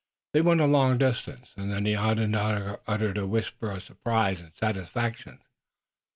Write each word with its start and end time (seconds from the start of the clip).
They 0.33 0.41
went 0.41 0.61
a 0.61 0.65
long 0.65 0.97
distance 0.97 1.53
and 1.55 1.71
then 1.71 1.83
the 1.83 1.95
Onondaga 1.95 2.79
uttered 2.87 3.19
a 3.19 3.27
whisper 3.27 3.69
of 3.69 3.83
surprise 3.83 4.39
and 4.39 4.51
satisfaction. 4.59 5.41